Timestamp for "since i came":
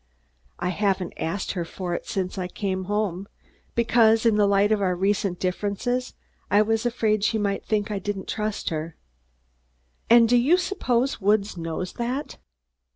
2.07-2.85